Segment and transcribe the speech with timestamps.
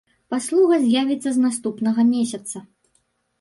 [0.33, 2.57] Паслуга з'явіцца з наступнага месяца.